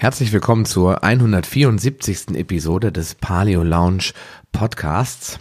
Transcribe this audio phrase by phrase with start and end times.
[0.00, 2.28] Herzlich willkommen zur 174.
[2.34, 4.12] Episode des Paleo Lounge
[4.50, 5.40] Podcasts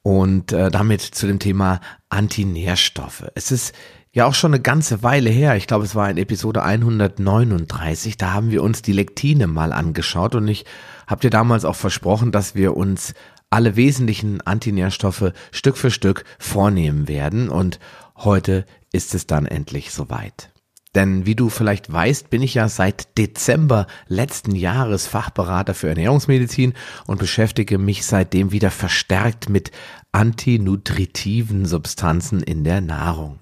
[0.00, 3.24] und äh, damit zu dem Thema Antinährstoffe.
[3.34, 3.74] Es ist
[4.10, 5.54] ja auch schon eine ganze Weile her.
[5.56, 8.16] Ich glaube, es war in Episode 139.
[8.16, 10.64] Da haben wir uns die Lektine mal angeschaut und ich
[11.06, 13.12] habe dir damals auch versprochen, dass wir uns
[13.50, 17.80] alle wesentlichen Antinährstoffe Stück für Stück vornehmen werden und
[18.16, 18.64] heute
[18.94, 20.52] ist es dann endlich soweit.
[20.94, 26.72] Denn wie du vielleicht weißt, bin ich ja seit Dezember letzten Jahres Fachberater für Ernährungsmedizin
[27.06, 29.70] und beschäftige mich seitdem wieder verstärkt mit
[30.12, 33.38] antinutritiven Substanzen in der Nahrung.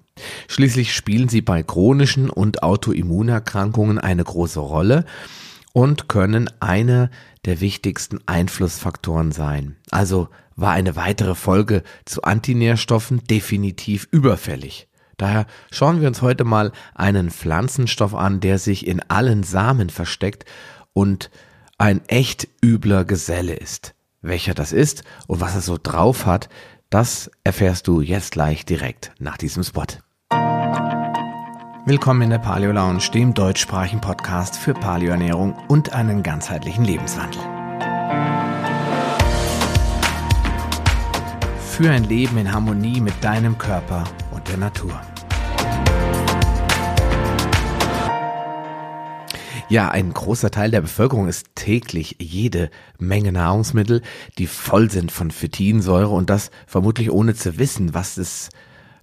[0.49, 5.05] Schließlich spielen sie bei chronischen und Autoimmunerkrankungen eine große Rolle
[5.73, 7.11] und können eine
[7.45, 9.77] der wichtigsten Einflussfaktoren sein.
[9.91, 14.89] Also war eine weitere Folge zu Antinährstoffen definitiv überfällig.
[15.17, 20.45] Daher schauen wir uns heute mal einen Pflanzenstoff an, der sich in allen Samen versteckt
[20.93, 21.31] und
[21.79, 23.95] ein echt übler Geselle ist.
[24.21, 26.49] Welcher das ist und was er so drauf hat,
[26.91, 29.87] das erfährst du jetzt gleich direkt nach diesem Spot.
[31.87, 37.41] Willkommen in der Paleo Lounge, dem deutschsprachigen Podcast für Paleoernährung und einen ganzheitlichen Lebenswandel.
[41.71, 44.05] Für ein Leben in Harmonie mit deinem Körper
[44.49, 45.01] der Natur.
[49.69, 54.03] Ja, ein großer Teil der Bevölkerung isst täglich jede Menge Nahrungsmittel,
[54.39, 58.51] die voll sind von Phytinsäure und das vermutlich ohne zu wissen, was es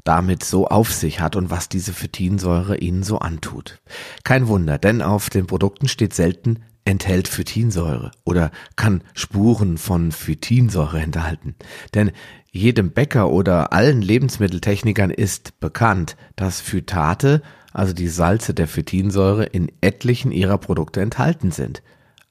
[0.05, 3.81] damit so auf sich hat und was diese Phytinsäure ihnen so antut.
[4.23, 10.99] Kein Wunder, denn auf den Produkten steht selten enthält Phytinsäure oder kann Spuren von Phytinsäure
[10.99, 11.55] enthalten.
[11.93, 12.11] Denn
[12.53, 17.41] jedem Bäcker oder allen Lebensmitteltechnikern ist bekannt, dass Phytate
[17.73, 21.81] also die Salze der Phytinsäure, in etlichen ihrer Produkte enthalten sind.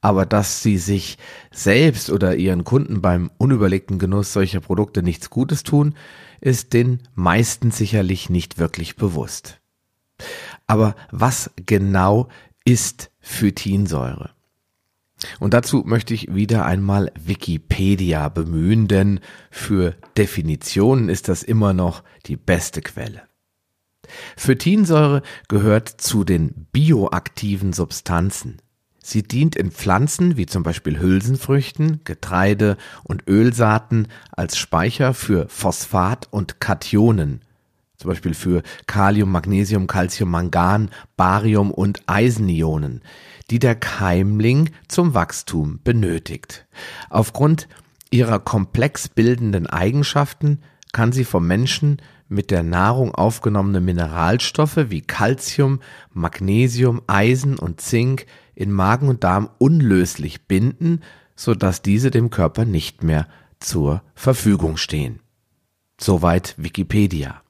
[0.01, 1.19] Aber dass sie sich
[1.51, 5.95] selbst oder ihren Kunden beim unüberlegten Genuss solcher Produkte nichts Gutes tun,
[6.41, 9.61] ist den meisten sicherlich nicht wirklich bewusst.
[10.67, 12.29] Aber was genau
[12.65, 14.31] ist Phytinsäure?
[15.41, 22.03] Und dazu möchte ich wieder einmal Wikipedia bemühen, denn für Definitionen ist das immer noch
[22.27, 23.23] die beste Quelle.
[24.37, 28.59] Phytinsäure gehört zu den bioaktiven Substanzen.
[29.05, 36.29] Sie dient in Pflanzen wie zum Beispiel Hülsenfrüchten, Getreide und Ölsaaten als Speicher für Phosphat
[36.31, 37.41] und Kationen,
[37.97, 43.03] zum Beispiel für Kalium, Magnesium, Calcium, Mangan, Barium und Eisenionen,
[43.53, 46.67] die der Keimling zum Wachstum benötigt.
[47.11, 47.69] Aufgrund
[48.11, 50.63] ihrer komplex bildenden Eigenschaften
[50.95, 55.81] kann sie vom Menschen mit der Nahrung aufgenommene Mineralstoffe wie Calcium,
[56.15, 58.25] Magnesium, Eisen und Zink
[58.55, 61.03] in Magen und Darm unlöslich binden,
[61.37, 63.29] sodass diese dem Körper nicht mehr
[63.61, 65.21] zur Verfügung stehen.
[66.01, 67.43] Soweit Wikipedia.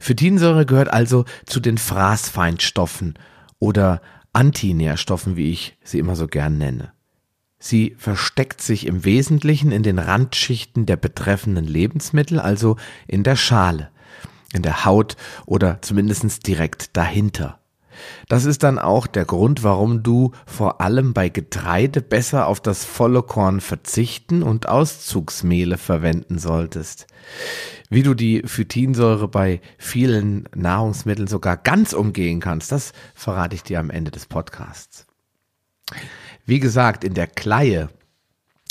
[0.00, 3.14] Phytinsäure gehört also zu den Fraßfeindstoffen
[3.58, 4.02] oder
[4.34, 6.92] Antinährstoffen, wie ich sie immer so gern nenne.
[7.58, 13.90] Sie versteckt sich im Wesentlichen in den Randschichten der betreffenden Lebensmittel, also in der Schale
[14.54, 17.58] in der Haut oder zumindest direkt dahinter.
[18.28, 22.84] Das ist dann auch der Grund, warum du vor allem bei Getreide besser auf das
[22.84, 27.06] volle Korn verzichten und Auszugsmehle verwenden solltest.
[27.90, 33.80] Wie du die Phytinsäure bei vielen Nahrungsmitteln sogar ganz umgehen kannst, das verrate ich dir
[33.80, 35.06] am Ende des Podcasts.
[36.46, 37.88] Wie gesagt, in der Kleie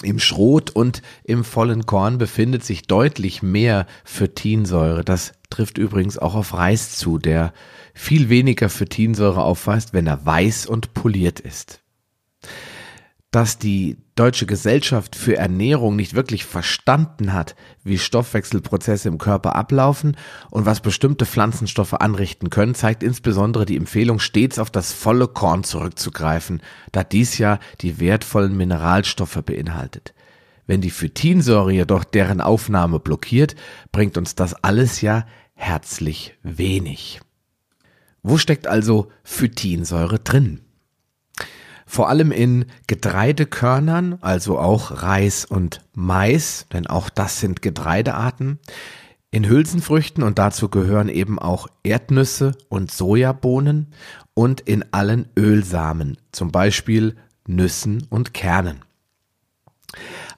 [0.03, 5.03] im Schrot und im vollen Korn befindet sich deutlich mehr Phytinsäure.
[5.03, 7.53] Das trifft übrigens auch auf Reis zu, der
[7.93, 11.81] viel weniger Phytinsäure aufweist, wenn er weiß und poliert ist.
[13.31, 20.17] Dass die deutsche Gesellschaft für Ernährung nicht wirklich verstanden hat, wie Stoffwechselprozesse im Körper ablaufen
[20.51, 25.63] und was bestimmte Pflanzenstoffe anrichten können, zeigt insbesondere die Empfehlung, stets auf das volle Korn
[25.63, 26.61] zurückzugreifen,
[26.91, 30.13] da dies ja die wertvollen Mineralstoffe beinhaltet.
[30.67, 33.55] Wenn die Phytinsäure jedoch deren Aufnahme blockiert,
[33.91, 35.25] bringt uns das alles ja
[35.55, 37.19] herzlich wenig.
[38.23, 40.61] Wo steckt also Phytinsäure drin?
[41.85, 48.59] Vor allem in Getreidekörnern, also auch Reis und Mais, denn auch das sind Getreidearten,
[49.29, 53.87] in Hülsenfrüchten und dazu gehören eben auch Erdnüsse und Sojabohnen
[54.33, 57.15] und in allen Ölsamen, zum Beispiel
[57.47, 58.81] Nüssen und Kernen.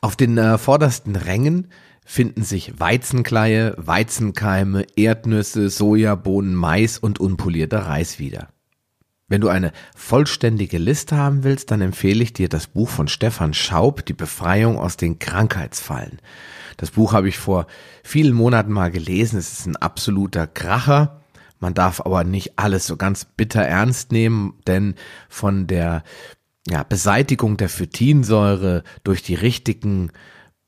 [0.02, 1.68] Auf den äh, vordersten Rängen
[2.06, 8.50] finden sich Weizenkleie, Weizenkeime, Erdnüsse, Sojabohnen, Mais und unpolierter Reis wieder.
[9.28, 13.56] Wenn du eine vollständige Liste haben willst, dann empfehle ich dir das Buch von Stefan
[13.56, 16.20] Schaub, Die Befreiung aus den Krankheitsfallen.
[16.78, 17.66] Das Buch habe ich vor
[18.04, 19.40] vielen Monaten mal gelesen.
[19.40, 21.22] Es ist ein absoluter Kracher.
[21.60, 24.94] Man darf aber nicht alles so ganz bitter ernst nehmen, denn
[25.28, 26.04] von der
[26.68, 30.12] ja, Beseitigung der Phytinsäure durch die richtigen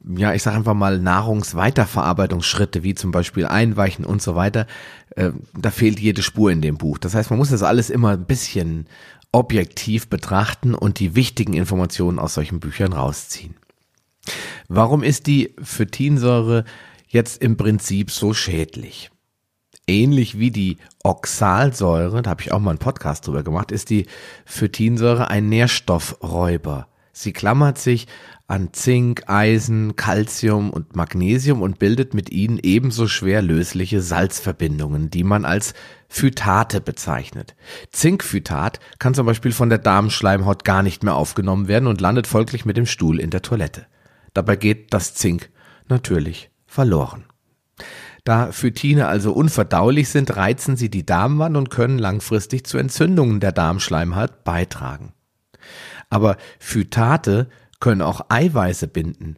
[0.05, 4.67] ja, ich sage einfach mal Nahrungsweiterverarbeitungsschritte, wie zum Beispiel Einweichen und so weiter,
[5.15, 6.97] äh, da fehlt jede Spur in dem Buch.
[6.97, 8.87] Das heißt, man muss das alles immer ein bisschen
[9.31, 13.55] objektiv betrachten und die wichtigen Informationen aus solchen Büchern rausziehen.
[14.67, 16.65] Warum ist die Phytinsäure
[17.07, 19.11] jetzt im Prinzip so schädlich?
[19.87, 24.05] Ähnlich wie die Oxalsäure, da habe ich auch mal einen Podcast drüber gemacht, ist die
[24.45, 26.87] Phytinsäure ein Nährstoffräuber.
[27.19, 28.05] Sie klammert sich
[28.47, 35.23] an Zink, Eisen, Calcium und Magnesium und bildet mit ihnen ebenso schwer lösliche Salzverbindungen, die
[35.23, 35.73] man als
[36.09, 37.55] Phytate bezeichnet.
[37.91, 42.65] Zinkphytat kann zum Beispiel von der Darmschleimhaut gar nicht mehr aufgenommen werden und landet folglich
[42.65, 43.87] mit dem Stuhl in der Toilette.
[44.35, 45.49] Dabei geht das Zink
[45.87, 47.23] natürlich verloren.
[48.25, 53.53] Da Phytine also unverdaulich sind, reizen sie die Darmwand und können langfristig zu Entzündungen der
[53.53, 55.13] Darmschleimhaut beitragen.
[56.09, 57.49] Aber Phytate
[57.79, 59.37] können auch Eiweiße binden,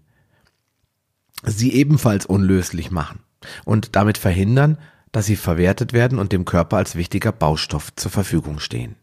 [1.43, 3.19] sie ebenfalls unlöslich machen
[3.65, 4.77] und damit verhindern,
[5.11, 8.95] dass sie verwertet werden und dem Körper als wichtiger Baustoff zur Verfügung stehen.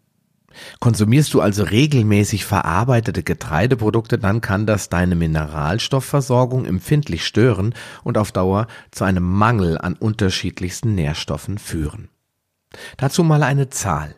[0.81, 7.75] Konsumierst du also regelmäßig verarbeitete Getreideprodukte, dann kann das deine Mineralstoffversorgung empfindlich stören
[8.05, 12.09] und auf Dauer zu einem Mangel an unterschiedlichsten Nährstoffen führen.
[12.97, 14.15] Dazu mal eine Zahl.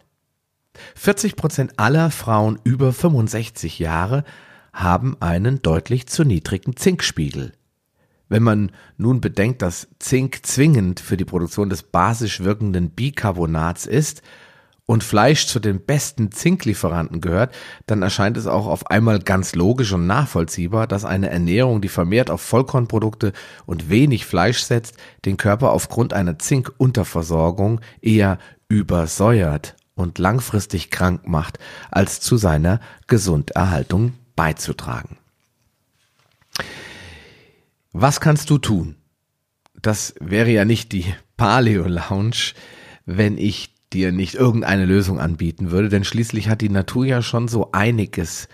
[0.95, 4.25] 40 Prozent aller Frauen über 65 Jahre
[4.73, 7.53] haben einen deutlich zu niedrigen Zinkspiegel.
[8.29, 14.23] Wenn man nun bedenkt, dass Zink zwingend für die Produktion des basisch wirkenden Bicarbonats ist
[14.85, 17.55] und Fleisch zu den besten Zinklieferanten gehört,
[17.87, 22.31] dann erscheint es auch auf einmal ganz logisch und nachvollziehbar, dass eine Ernährung, die vermehrt
[22.31, 23.33] auf Vollkornprodukte
[23.67, 28.39] und wenig Fleisch setzt, den Körper aufgrund einer Zinkunterversorgung eher
[28.69, 31.59] übersäuert und langfristig krank macht,
[31.91, 35.19] als zu seiner Gesunderhaltung beizutragen.
[37.93, 38.97] Was kannst du tun?
[39.81, 42.53] Das wäre ja nicht die Paleo Lounge,
[43.07, 47.49] wenn ich dir nicht irgendeine Lösung anbieten würde, denn schließlich hat die Natur ja schon
[47.49, 48.49] so einiges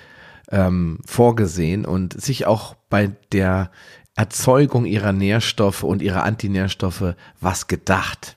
[0.51, 3.71] ähm, vorgesehen und sich auch bei der
[4.17, 8.37] Erzeugung ihrer Nährstoffe und ihrer Antinährstoffe was gedacht.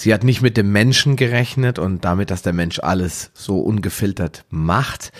[0.00, 4.46] Sie hat nicht mit dem Menschen gerechnet und damit, dass der Mensch alles so ungefiltert
[4.48, 5.12] macht,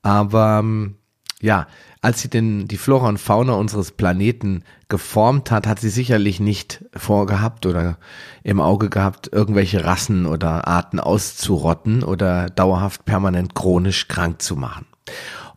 [0.00, 0.94] aber ähm,
[1.40, 1.66] ja,
[2.02, 6.84] als sie denn die Flora und Fauna unseres Planeten geformt hat, hat sie sicherlich nicht
[6.94, 7.98] vorgehabt oder
[8.44, 14.86] im Auge gehabt, irgendwelche Rassen oder Arten auszurotten oder dauerhaft permanent chronisch krank zu machen.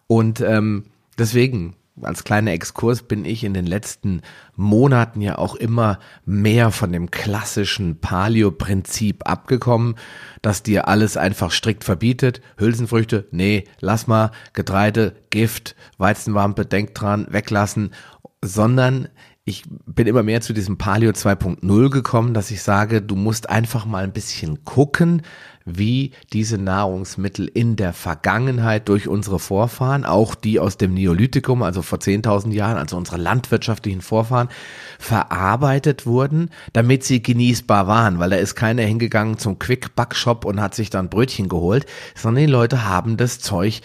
[0.08, 0.86] Und ähm,
[1.20, 4.22] deswegen als kleiner Exkurs bin ich in den letzten
[4.56, 9.96] Monaten ja auch immer mehr von dem klassischen Paleo-Prinzip abgekommen,
[10.42, 12.42] dass dir alles einfach strikt verbietet.
[12.58, 17.92] Hülsenfrüchte, nee, lass mal, Getreide, Gift, Weizenwampe, denk dran, weglassen,
[18.44, 19.10] sondern
[19.50, 23.86] ich bin immer mehr zu diesem Paleo 2.0 gekommen, dass ich sage, du musst einfach
[23.86, 25.24] mal ein bisschen gucken,
[25.78, 31.82] wie diese Nahrungsmittel in der Vergangenheit durch unsere Vorfahren, auch die aus dem Neolithikum, also
[31.82, 34.50] vor 10.000 Jahren, also unsere landwirtschaftlichen Vorfahren,
[34.98, 40.76] verarbeitet wurden, damit sie genießbar waren, weil da ist keiner hingegangen zum Quick-Backshop und hat
[40.76, 43.82] sich dann Brötchen geholt, sondern die Leute haben das Zeug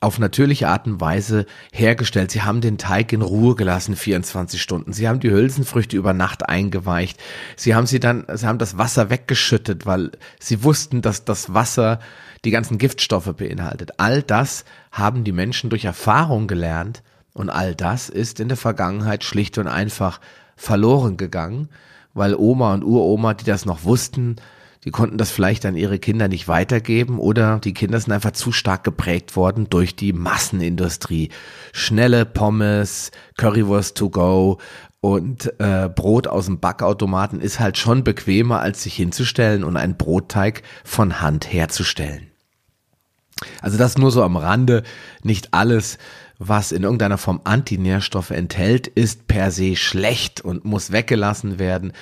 [0.00, 2.30] auf natürliche Art und Weise hergestellt.
[2.30, 4.92] Sie haben den Teig in Ruhe gelassen, 24 Stunden.
[4.92, 7.18] Sie haben die Hülsenfrüchte über Nacht eingeweicht.
[7.56, 12.00] Sie haben sie dann, sie haben das Wasser weggeschüttet, weil sie wussten, dass das Wasser
[12.44, 13.92] die ganzen Giftstoffe beinhaltet.
[13.98, 17.02] All das haben die Menschen durch Erfahrung gelernt
[17.32, 20.20] und all das ist in der Vergangenheit schlicht und einfach
[20.56, 21.68] verloren gegangen,
[22.14, 24.36] weil Oma und Uroma, die das noch wussten,
[24.88, 28.52] die konnten das vielleicht an ihre Kinder nicht weitergeben oder die Kinder sind einfach zu
[28.52, 31.28] stark geprägt worden durch die Massenindustrie.
[31.74, 34.58] Schnelle Pommes, Currywurst to go
[35.02, 39.98] und äh, Brot aus dem Backautomaten ist halt schon bequemer, als sich hinzustellen und einen
[39.98, 42.28] Brotteig von Hand herzustellen.
[43.60, 44.84] Also das nur so am Rande,
[45.22, 45.98] nicht alles
[46.38, 51.92] was in irgendeiner Form Antinährstoffe enthält, ist per se schlecht und muss weggelassen werden.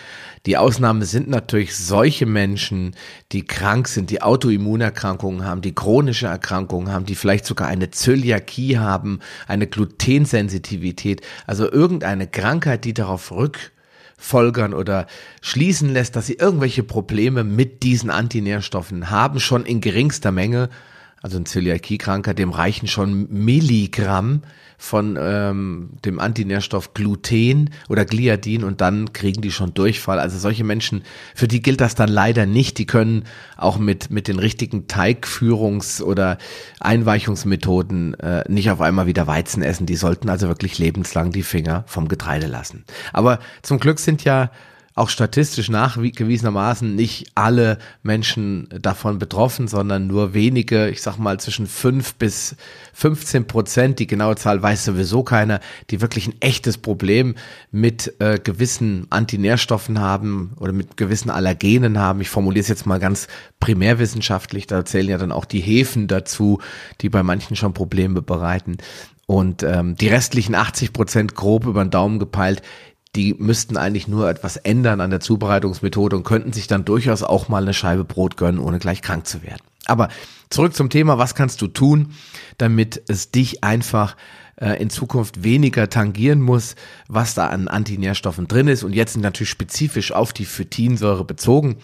[0.45, 2.95] Die Ausnahme sind natürlich solche Menschen,
[3.33, 8.79] die krank sind, die Autoimmunerkrankungen haben, die chronische Erkrankungen haben, die vielleicht sogar eine Zöliakie
[8.79, 13.73] haben, eine Glutensensitivität, also irgendeine Krankheit, die darauf rück
[14.19, 15.07] folgern oder
[15.41, 20.69] schließen lässt, dass sie irgendwelche Probleme mit diesen Antinährstoffen haben, schon in geringster Menge.
[21.23, 24.43] Also ein Zöliakiekranker, dem reichen schon Milligramm
[24.79, 30.19] von ähm, dem Antinährstoff Gluten oder Gliadin und dann kriegen die schon Durchfall.
[30.19, 31.03] Also solche Menschen,
[31.35, 32.79] für die gilt das dann leider nicht.
[32.79, 33.25] Die können
[33.57, 36.37] auch mit, mit den richtigen Teigführungs- oder
[36.81, 39.87] Einweichungsmethoden äh, nicht auf einmal wieder Weizen essen.
[39.87, 42.85] Die sollten also wirklich lebenslang die Finger vom Getreide lassen.
[43.13, 44.51] Aber zum Glück sind ja
[44.97, 51.67] auch statistisch nachgewiesenermaßen nicht alle Menschen davon betroffen, sondern nur wenige, ich sag mal zwischen
[51.67, 52.57] fünf bis
[52.95, 55.61] 15 Prozent, die genaue Zahl weiß sowieso keiner,
[55.91, 57.35] die wirklich ein echtes Problem
[57.71, 62.23] mit äh, gewissen Antinährstoffen haben oder mit gewissen Allergenen haben.
[62.23, 63.29] Ich formuliere es jetzt mal ganz
[63.61, 66.59] primärwissenschaftlich, da zählen ja dann auch die Hefen dazu,
[67.03, 68.79] die bei manchen schon Probleme bereiten.
[69.27, 72.63] Und ähm, die restlichen 80 Prozent grob über den Daumen gepeilt,
[73.17, 77.49] die müssten eigentlich nur etwas ändern an der Zubereitungsmethode und könnten sich dann durchaus auch
[77.49, 79.63] mal eine Scheibe Brot gönnen, ohne gleich krank zu werden.
[79.87, 80.09] Aber
[80.51, 82.13] zurück zum Thema, was kannst du tun,
[82.59, 84.17] damit es dich einfach
[84.57, 86.77] äh, in Zukunft weniger tangieren muss,
[87.09, 91.79] was da an Antinährstoffen drin ist und jetzt natürlich spezifisch auf die Phytinsäure bezogen.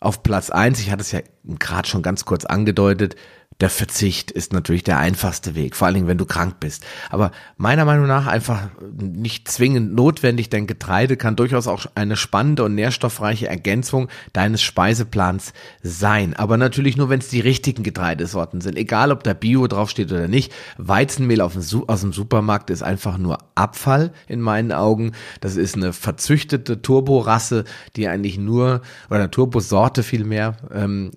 [0.00, 3.16] Auf Platz eins, ich hatte es ja gerade schon ganz kurz angedeutet,
[3.60, 6.84] der Verzicht ist natürlich der einfachste Weg, vor allen Dingen, wenn du krank bist.
[7.08, 12.64] Aber meiner Meinung nach einfach nicht zwingend notwendig, denn Getreide kann durchaus auch eine spannende
[12.64, 16.34] und nährstoffreiche Ergänzung deines Speiseplans sein.
[16.34, 18.76] Aber natürlich nur, wenn es die richtigen Getreidesorten sind.
[18.76, 20.52] Egal, ob da Bio draufsteht oder nicht.
[20.76, 25.12] Weizenmehl aus dem Supermarkt ist einfach nur Abfall in meinen Augen.
[25.40, 27.64] Das ist eine verzüchtete Turborasse,
[27.96, 31.12] die eigentlich nur, oder eine Turbosorte vielmehr, ähm,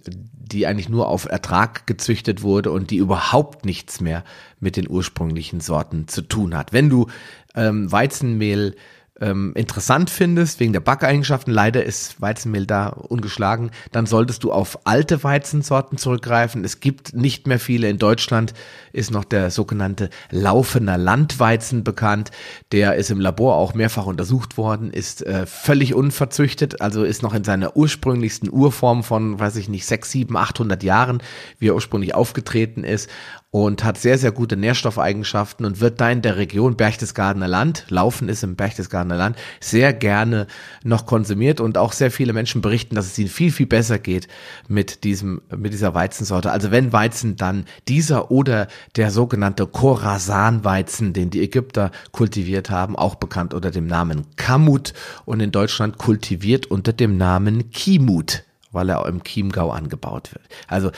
[0.52, 4.24] die eigentlich nur auf Ertrag gezüchtet wurde und die überhaupt nichts mehr
[4.60, 6.74] mit den ursprünglichen Sorten zu tun hat.
[6.74, 7.08] Wenn du
[7.56, 8.76] ähm, Weizenmehl
[9.22, 14.80] ähm, interessant findest, wegen der Backeigenschaften, leider ist Weizenmehl da ungeschlagen, dann solltest du auf
[14.86, 16.64] alte Weizensorten zurückgreifen.
[16.64, 17.90] Es gibt nicht mehr viele.
[17.90, 18.54] In Deutschland
[18.94, 22.32] ist noch der sogenannte laufender Landweizen bekannt.
[22.72, 27.34] Der ist im Labor auch mehrfach untersucht worden, ist äh, völlig unverzüchtet, also ist noch
[27.34, 31.22] in seiner ursprünglichsten Urform von, weiß ich nicht, sechs, sieben, achthundert Jahren,
[31.60, 33.10] wie er ursprünglich aufgetreten ist
[33.52, 38.30] und hat sehr, sehr gute Nährstoffeigenschaften und wird da in der Region Berchtesgadener Land, Laufen
[38.30, 40.46] ist im Berchtesgadener Land, sehr gerne
[40.84, 44.28] noch konsumiert und auch sehr viele Menschen berichten, dass es ihnen viel, viel besser geht
[44.68, 46.52] mit diesem, mit dieser Weizensorte.
[46.52, 53.16] Also wenn Weizen, dann dieser oder der sogenannte Khorasan-Weizen, den die Ägypter kultiviert haben, auch
[53.16, 54.94] bekannt unter dem Namen Kamut
[55.26, 60.46] und in Deutschland kultiviert unter dem Namen Kimut, weil er im Chiemgau angebaut wird.
[60.68, 60.92] Also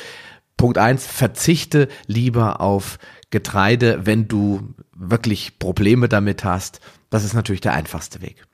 [0.61, 2.99] Punkt eins, verzichte lieber auf
[3.31, 6.81] Getreide, wenn du wirklich Probleme damit hast.
[7.09, 8.45] Das ist natürlich der einfachste Weg.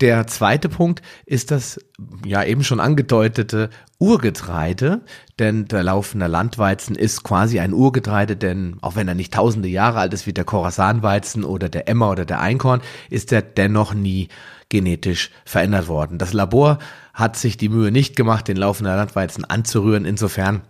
[0.00, 1.80] Der zweite Punkt ist das
[2.24, 5.00] ja eben schon angedeutete Urgetreide,
[5.40, 9.98] denn der laufende Landweizen ist quasi ein Urgetreide, denn auch wenn er nicht tausende Jahre
[9.98, 12.80] alt ist wie der Khorasanweizen oder der Emmer oder der Einkorn,
[13.10, 14.28] ist er dennoch nie
[14.68, 16.18] genetisch verändert worden.
[16.18, 16.78] Das Labor
[17.12, 20.04] hat sich die Mühe nicht gemacht, den laufenden Landweizen anzurühren.
[20.04, 20.62] Insofern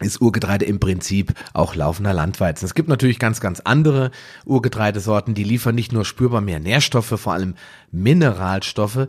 [0.00, 2.64] ist Urgetreide im Prinzip auch laufender Landweizen.
[2.64, 4.10] Es gibt natürlich ganz, ganz andere
[4.44, 7.54] Urgetreidesorten, die liefern nicht nur spürbar mehr Nährstoffe, vor allem
[7.90, 9.08] Mineralstoffe,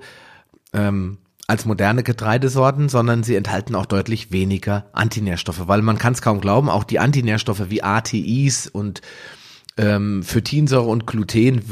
[0.73, 6.21] ähm, als moderne Getreidesorten, sondern sie enthalten auch deutlich weniger Antinährstoffe, weil man kann es
[6.21, 9.01] kaum glauben, auch die Antinährstoffe wie ATIs und
[9.77, 11.63] ähm, Phytinsäure und Gluten,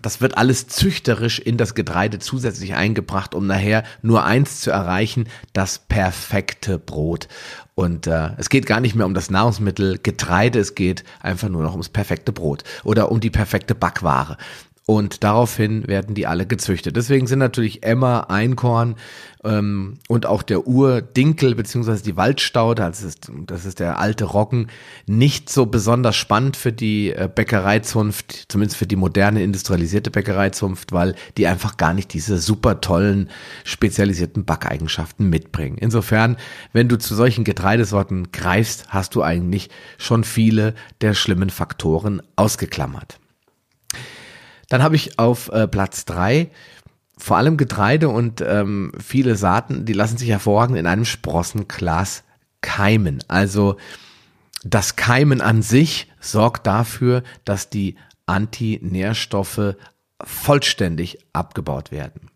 [0.00, 5.26] das wird alles züchterisch in das Getreide zusätzlich eingebracht, um nachher nur eins zu erreichen,
[5.52, 7.28] das perfekte Brot.
[7.74, 11.62] Und äh, es geht gar nicht mehr um das Nahrungsmittel Getreide, es geht einfach nur
[11.62, 14.36] noch ums perfekte Brot oder um die perfekte Backware.
[14.84, 16.96] Und daraufhin werden die alle gezüchtet.
[16.96, 18.96] Deswegen sind natürlich Emmer, Einkorn
[19.44, 24.66] ähm, und auch der Urdinkel beziehungsweise die Waldstaude, das ist, das ist der alte Roggen,
[25.06, 31.14] nicht so besonders spannend für die äh, Bäckereizunft, zumindest für die moderne industrialisierte Bäckereizunft, weil
[31.36, 33.30] die einfach gar nicht diese super tollen
[33.62, 35.78] spezialisierten Backeigenschaften mitbringen.
[35.78, 36.36] Insofern,
[36.72, 43.21] wenn du zu solchen Getreidesorten greifst, hast du eigentlich schon viele der schlimmen Faktoren ausgeklammert.
[44.72, 46.50] Dann habe ich auf äh, Platz drei
[47.18, 52.24] vor allem Getreide und ähm, viele Saaten, die lassen sich hervorragend in einem Sprossenglas
[52.62, 53.22] keimen.
[53.28, 53.76] Also
[54.64, 59.76] das Keimen an sich sorgt dafür, dass die Antinährstoffe
[60.24, 62.30] vollständig abgebaut werden.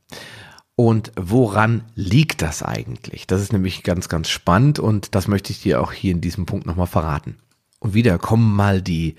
[0.75, 3.26] Und woran liegt das eigentlich?
[3.26, 6.45] Das ist nämlich ganz, ganz spannend und das möchte ich dir auch hier in diesem
[6.45, 7.38] Punkt nochmal verraten.
[7.78, 9.16] Und wieder kommen mal die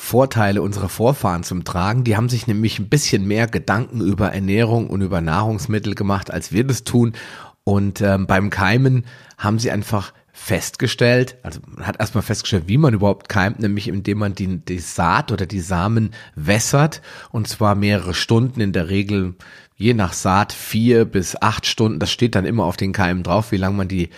[0.00, 2.04] Vorteile unserer Vorfahren zum Tragen.
[2.04, 6.52] Die haben sich nämlich ein bisschen mehr Gedanken über Ernährung und über Nahrungsmittel gemacht, als
[6.52, 7.14] wir das tun.
[7.64, 9.04] Und ähm, beim Keimen
[9.36, 14.18] haben sie einfach festgestellt, also man hat erstmal festgestellt, wie man überhaupt keimt, nämlich indem
[14.18, 17.02] man die, die Saat oder die Samen wässert
[17.32, 19.34] und zwar mehrere Stunden, in der Regel
[19.74, 21.98] je nach Saat vier bis acht Stunden.
[21.98, 24.10] Das steht dann immer auf den Keimen drauf, wie lange man die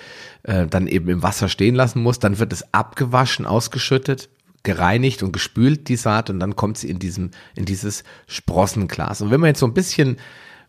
[0.42, 2.18] äh, dann eben im Wasser stehen lassen muss.
[2.18, 4.28] Dann wird es abgewaschen, ausgeschüttet,
[4.62, 9.22] gereinigt und gespült, die Saat, und dann kommt sie in diesem, in dieses Sprossenglas.
[9.22, 10.16] Und wenn man jetzt so ein bisschen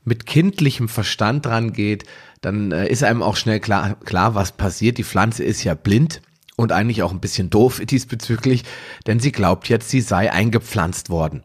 [0.03, 2.05] mit kindlichem Verstand dran geht,
[2.41, 4.97] dann äh, ist einem auch schnell klar, klar, was passiert.
[4.97, 6.21] Die Pflanze ist ja blind
[6.55, 8.63] und eigentlich auch ein bisschen doof diesbezüglich,
[9.07, 11.43] denn sie glaubt jetzt, sie sei eingepflanzt worden.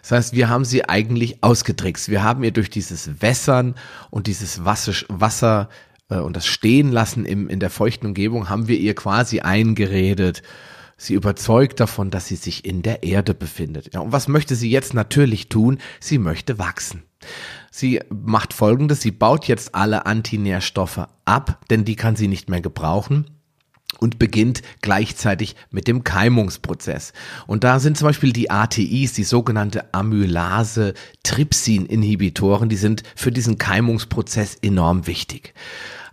[0.00, 2.08] Das heißt, wir haben sie eigentlich ausgetrickst.
[2.08, 3.76] Wir haben ihr durch dieses Wässern
[4.10, 5.68] und dieses Wasser, Wasser
[6.08, 10.42] äh, und das Stehenlassen im, in der feuchten Umgebung haben wir ihr quasi eingeredet,
[11.02, 13.92] sie überzeugt davon, dass sie sich in der Erde befindet.
[13.94, 15.78] Ja, und was möchte sie jetzt natürlich tun?
[16.00, 17.02] Sie möchte wachsen.
[17.70, 22.60] Sie macht folgendes, sie baut jetzt alle Antinährstoffe ab, denn die kann sie nicht mehr
[22.60, 23.30] gebrauchen
[23.98, 27.12] und beginnt gleichzeitig mit dem Keimungsprozess.
[27.46, 34.56] Und da sind zum Beispiel die ATIs, die sogenannte Amylase-Trypsin-Inhibitoren, die sind für diesen Keimungsprozess
[34.56, 35.54] enorm wichtig.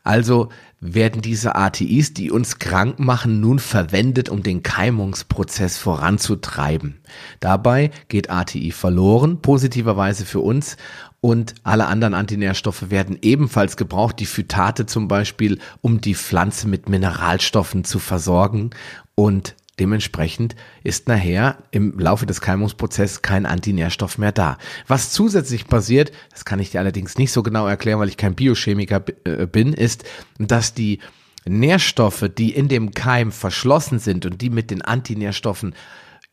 [0.09, 0.49] Also
[0.79, 6.97] werden diese ATIs, die uns krank machen, nun verwendet, um den Keimungsprozess voranzutreiben.
[7.39, 10.77] Dabei geht ATI verloren, positiverweise für uns,
[11.21, 16.89] und alle anderen Antinährstoffe werden ebenfalls gebraucht, die Phytate zum Beispiel, um die Pflanze mit
[16.89, 18.71] Mineralstoffen zu versorgen
[19.13, 24.57] und Dementsprechend ist nachher im Laufe des Keimungsprozesses kein Antinährstoff mehr da.
[24.87, 28.35] Was zusätzlich passiert, das kann ich dir allerdings nicht so genau erklären, weil ich kein
[28.35, 30.03] Biochemiker äh, bin, ist,
[30.37, 30.99] dass die
[31.45, 35.73] Nährstoffe, die in dem Keim verschlossen sind und die mit den Antinährstoffen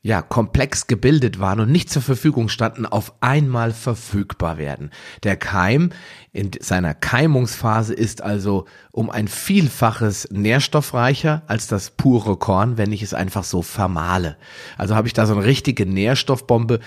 [0.07, 4.91] ja, komplex gebildet waren und nicht zur Verfügung standen, auf einmal verfügbar werden.
[5.25, 5.91] Der Keim
[6.33, 13.03] in seiner Keimungsphase ist also um ein Vielfaches nährstoffreicher als das pure Korn, wenn ich
[13.03, 14.37] es einfach so vermahle.
[14.79, 16.79] Also habe ich da so eine richtige Nährstoffbombe,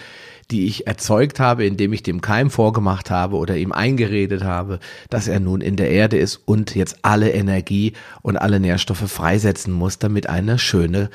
[0.50, 4.80] die ich erzeugt habe, indem ich dem Keim vorgemacht habe oder ihm eingeredet habe,
[5.10, 9.74] dass er nun in der Erde ist und jetzt alle Energie und alle Nährstoffe freisetzen
[9.74, 11.10] muss, damit eine schöne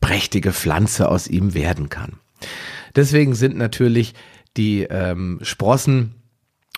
[0.00, 2.18] prächtige Pflanze aus ihm werden kann.
[2.96, 4.14] Deswegen sind natürlich
[4.56, 6.14] die ähm, Sprossen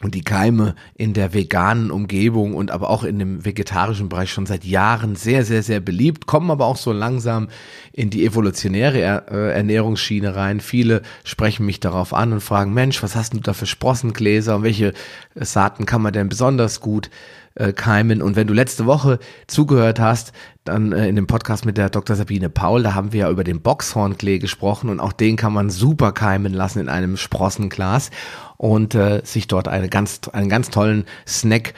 [0.03, 4.47] und die Keime in der veganen Umgebung und aber auch in dem vegetarischen Bereich schon
[4.47, 7.49] seit Jahren sehr, sehr, sehr beliebt, kommen aber auch so langsam
[7.93, 8.99] in die evolutionäre
[9.31, 10.61] äh, Ernährungsschiene rein.
[10.61, 14.63] Viele sprechen mich darauf an und fragen, Mensch, was hast du da für Sprossengläser und
[14.63, 14.95] welche
[15.35, 17.11] Saaten kann man denn besonders gut
[17.55, 18.23] äh, keimen.
[18.23, 20.33] Und wenn du letzte Woche zugehört hast,
[20.65, 22.17] dann äh, in dem Podcast mit der Dr.
[22.17, 25.71] Sabine Paul, da haben wir ja über den Boxhornklee gesprochen und auch den kann man
[25.71, 28.11] super keimen lassen in einem Sprossenglas
[28.57, 31.75] und äh, sich dort eine ganz, einen ganz tollen Snack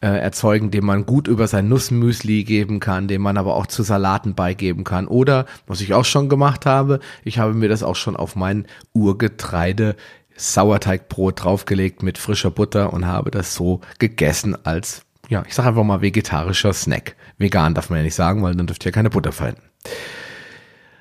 [0.00, 3.82] äh, erzeugen, den man gut über sein Nussmüsli geben kann, den man aber auch zu
[3.82, 5.08] Salaten beigeben kann.
[5.08, 8.66] Oder, was ich auch schon gemacht habe, ich habe mir das auch schon auf mein
[8.92, 9.96] Urgetreide
[10.36, 15.84] Sauerteigbrot draufgelegt mit frischer Butter und habe das so gegessen als ja, ich sage einfach
[15.84, 17.16] mal vegetarischer Snack.
[17.36, 19.62] Vegan darf man ja nicht sagen, weil dann dürft ihr keine Butter verwenden.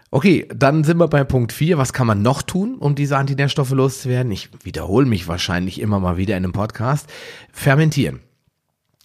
[0.09, 1.77] Okay, dann sind wir bei Punkt 4.
[1.77, 4.31] Was kann man noch tun, um diese Antinährstoffe loszuwerden?
[4.31, 7.09] Ich wiederhole mich wahrscheinlich immer mal wieder in einem Podcast.
[7.51, 8.21] Fermentieren.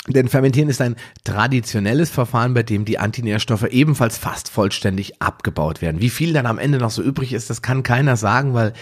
[0.09, 6.01] Denn Fermentieren ist ein traditionelles Verfahren, bei dem die Antinährstoffe ebenfalls fast vollständig abgebaut werden.
[6.01, 8.73] Wie viel dann am Ende noch so übrig ist, das kann keiner sagen, weil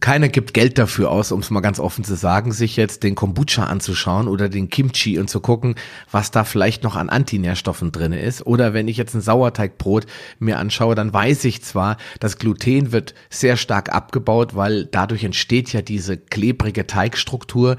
[0.00, 3.14] keiner gibt Geld dafür aus, um es mal ganz offen zu sagen, sich jetzt den
[3.14, 5.74] Kombucha anzuschauen oder den Kimchi und zu gucken,
[6.10, 8.46] was da vielleicht noch an Antinährstoffen drin ist.
[8.46, 10.06] Oder wenn ich jetzt ein Sauerteigbrot
[10.38, 15.72] mir anschaue, dann weiß ich zwar, das Gluten wird sehr stark abgebaut, weil dadurch entsteht
[15.72, 17.76] ja diese klebrige Teigstruktur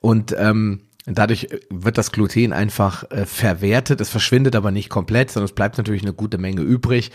[0.00, 4.00] und ähm, Dadurch wird das Gluten einfach äh, verwertet.
[4.02, 7.10] Es verschwindet aber nicht komplett, sondern es bleibt natürlich eine gute Menge übrig.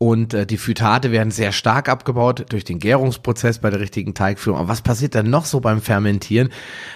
[0.00, 4.60] Und äh, die Phytate werden sehr stark abgebaut durch den Gärungsprozess bei der richtigen Teigführung.
[4.60, 6.50] Aber was passiert dann noch so beim Fermentieren?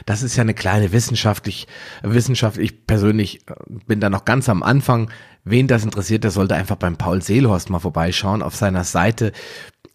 [0.07, 1.67] Das ist ja eine kleine wissenschaftlich,
[2.03, 2.59] Wissenschaft.
[2.59, 3.55] Ich persönlich äh,
[3.87, 5.11] bin da noch ganz am Anfang.
[5.45, 9.33] Wen das interessiert, der sollte einfach beim Paul Seelhorst mal vorbeischauen auf seiner Seite.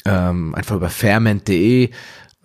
[0.03, 1.91] Ähm, einfach über ferment.de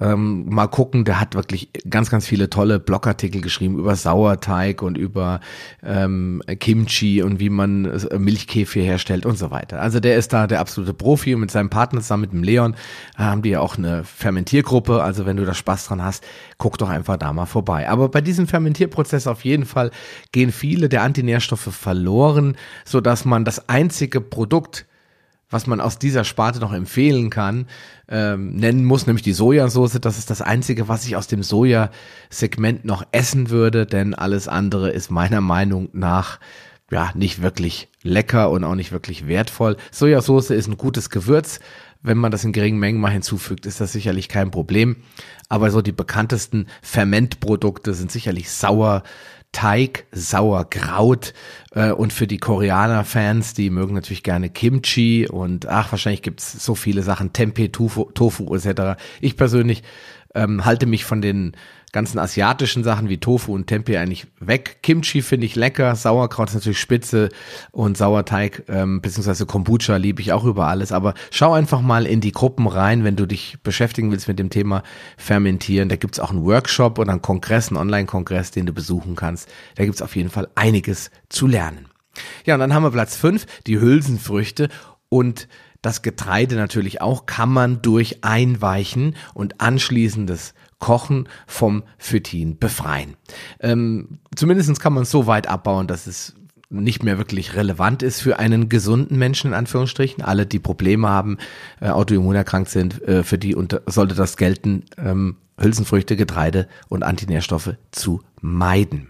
[0.02, 4.98] ähm, mal gucken, der hat wirklich ganz, ganz viele tolle Blogartikel geschrieben über Sauerteig und
[4.98, 5.40] über
[5.82, 9.80] ähm, Kimchi und wie man äh, Milchkäfig herstellt und so weiter.
[9.80, 12.74] Also der ist da der absolute Profi und mit seinem Partner zusammen mit dem Leon
[13.16, 15.02] haben die ja auch eine Fermentiergruppe.
[15.02, 16.24] Also wenn du da Spaß dran hast,
[16.58, 17.88] guck doch einfach da mal vorbei.
[17.88, 19.92] Aber bei diesem Fermentierprozess auf jeden Fall
[20.32, 24.86] gehen viele der Antinährstoffe verloren, so dass man das einzige Produkt
[25.52, 27.66] was man aus dieser Sparte noch empfehlen kann,
[28.08, 29.98] ähm, nennen muss, nämlich die Sojasauce.
[30.00, 34.90] Das ist das Einzige, was ich aus dem Sojasegment noch essen würde, denn alles andere
[34.90, 36.40] ist meiner Meinung nach
[36.90, 39.76] ja nicht wirklich lecker und auch nicht wirklich wertvoll.
[39.90, 41.60] Sojasauce ist ein gutes Gewürz.
[42.04, 44.96] Wenn man das in geringen Mengen mal hinzufügt, ist das sicherlich kein Problem.
[45.48, 49.04] Aber so die bekanntesten Fermentprodukte sind sicherlich Sauer,
[49.52, 51.34] Teig, Sauerkraut
[51.74, 56.74] äh, und für die Koreaner-Fans, die mögen natürlich gerne Kimchi und ach, wahrscheinlich gibt's so
[56.74, 58.98] viele Sachen, Tempeh, Tofu, Tofu etc.
[59.20, 59.82] Ich persönlich
[60.34, 61.52] ähm, halte mich von den
[61.92, 64.78] ganzen asiatischen Sachen wie Tofu und Tempeh eigentlich weg.
[64.82, 67.28] Kimchi finde ich lecker, Sauerkraut ist natürlich spitze
[67.70, 70.90] und Sauerteig ähm, beziehungsweise Kombucha liebe ich auch über alles.
[70.90, 74.48] Aber schau einfach mal in die Gruppen rein, wenn du dich beschäftigen willst mit dem
[74.48, 74.82] Thema
[75.18, 75.90] Fermentieren.
[75.90, 79.48] Da gibt's auch einen Workshop oder einen Kongress, einen Online-Kongress, den du besuchen kannst.
[79.74, 81.88] Da gibt's auf jeden Fall einiges zu lernen.
[82.46, 84.68] Ja, und dann haben wir Platz fünf, die Hülsenfrüchte
[85.08, 85.46] und
[85.82, 93.14] das Getreide natürlich auch kann man durch Einweichen und anschließendes Kochen vom Phytin befreien.
[93.60, 96.34] Ähm, Zumindest kann man es so weit abbauen, dass es
[96.70, 100.24] nicht mehr wirklich relevant ist für einen gesunden Menschen, in Anführungsstrichen.
[100.24, 101.38] Alle, die Probleme haben,
[101.80, 107.76] äh, autoimmunerkrankt sind, äh, für die unter, sollte das gelten, ähm, Hülsenfrüchte, Getreide und Antinährstoffe
[107.92, 109.08] zu meiden.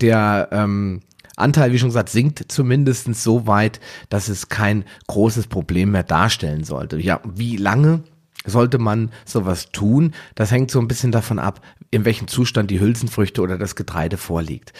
[0.00, 1.02] Der ähm,
[1.36, 6.64] Anteil, wie schon gesagt, sinkt zumindest so weit, dass es kein großes Problem mehr darstellen
[6.64, 6.98] sollte.
[6.98, 8.02] Ja, wie lange
[8.48, 10.12] sollte man sowas tun?
[10.34, 14.16] Das hängt so ein bisschen davon ab, in welchem Zustand die Hülsenfrüchte oder das Getreide
[14.16, 14.72] vorliegt.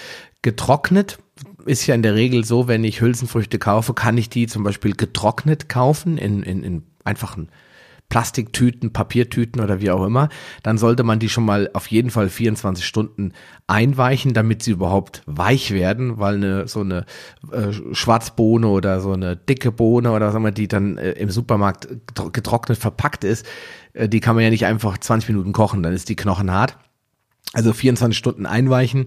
[0.43, 1.19] Getrocknet
[1.67, 4.95] ist ja in der Regel so, wenn ich Hülsenfrüchte kaufe, kann ich die zum Beispiel
[4.95, 7.49] getrocknet kaufen in, in, in einfachen
[8.09, 10.31] Plastiktüten, Papiertüten oder wie auch immer,
[10.63, 13.33] dann sollte man die schon mal auf jeden Fall 24 Stunden
[13.67, 17.05] einweichen, damit sie überhaupt weich werden, weil eine so eine
[17.53, 21.89] äh, Schwarzbohne oder so eine dicke Bohne oder sagen wir, die dann äh, im Supermarkt
[22.33, 23.45] getrocknet verpackt ist,
[23.93, 26.79] äh, die kann man ja nicht einfach 20 Minuten kochen, dann ist die knochenhart.
[27.53, 29.07] Also 24 Stunden einweichen,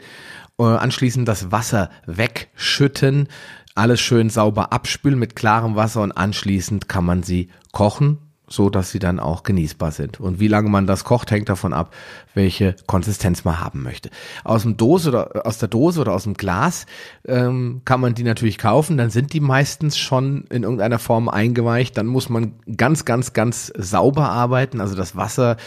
[0.60, 3.30] äh, anschließend das Wasser wegschütten,
[3.74, 8.92] alles schön sauber abspülen mit klarem Wasser und anschließend kann man sie kochen so dass
[8.92, 10.20] sie dann auch genießbar sind.
[10.20, 11.94] Und wie lange man das kocht, hängt davon ab,
[12.34, 14.10] welche Konsistenz man haben möchte.
[14.44, 16.86] Aus dem Dose oder aus der Dose oder aus dem Glas
[17.26, 18.98] ähm, kann man die natürlich kaufen.
[18.98, 21.98] Dann sind die meistens schon in irgendeiner Form eingeweicht.
[21.98, 24.82] Dann muss man ganz, ganz, ganz sauber arbeiten.
[24.82, 25.58] Also das Wasser,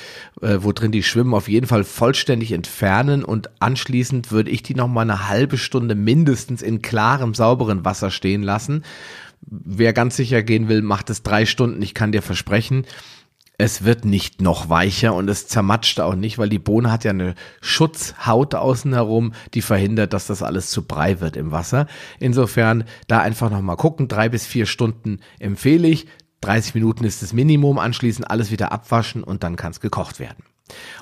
[0.42, 4.74] äh, wo drin die schwimmen, auf jeden Fall vollständig entfernen und anschließend würde ich die
[4.74, 8.84] noch mal eine halbe Stunde mindestens in klarem, sauberen Wasser stehen lassen
[9.46, 11.82] wer ganz sicher gehen will, macht es drei Stunden.
[11.82, 12.86] Ich kann dir versprechen,
[13.56, 17.10] es wird nicht noch weicher und es zermatscht auch nicht, weil die Bohne hat ja
[17.10, 21.86] eine Schutzhaut außen herum, die verhindert, dass das alles zu Brei wird im Wasser.
[22.18, 24.08] Insofern da einfach nochmal gucken.
[24.08, 26.06] Drei bis vier Stunden empfehle ich.
[26.40, 27.78] 30 Minuten ist das Minimum.
[27.78, 30.44] Anschließend alles wieder abwaschen und dann kann es gekocht werden.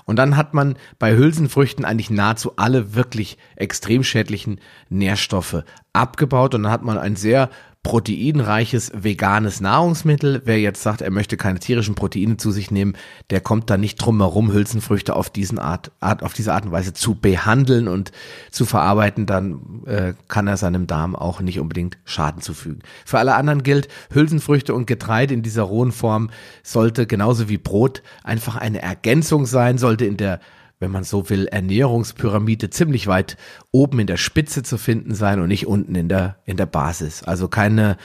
[0.05, 6.65] Und dann hat man bei Hülsenfrüchten eigentlich nahezu alle wirklich extrem schädlichen Nährstoffe abgebaut und
[6.65, 7.49] dann hat man ein sehr
[7.83, 10.43] proteinreiches veganes Nahrungsmittel.
[10.45, 12.97] Wer jetzt sagt, er möchte keine tierischen Proteine zu sich nehmen,
[13.31, 16.71] der kommt da nicht drum herum, Hülsenfrüchte auf diesen Art, Art, auf diese Art und
[16.71, 18.13] Weise zu behandeln und
[18.53, 22.83] zu verarbeiten, dann äh, kann er seinem Darm auch nicht unbedingt Schaden zufügen.
[23.05, 26.31] Für alle anderen gilt, Hülsenfrüchte und Getreide in dieser rohen Form
[26.63, 30.39] sollte genauso wie Brot einfach eine Ergänzung sein, sollte in der
[30.83, 33.39] wenn man so will, Ernährungspyramide ziemlich weit
[33.71, 37.23] oben in der Spitze zu finden sein und nicht unten in der, in der Basis.
[37.23, 37.97] Also keine,